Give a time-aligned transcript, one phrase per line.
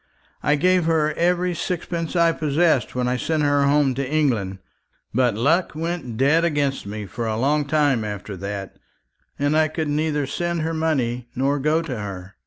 [0.41, 4.57] "I gave her every sixpence I possessed when I sent her home to England;
[5.13, 8.77] but luck went dead against me for a long time after that,
[9.37, 12.33] and I could neither send her money nor go to her.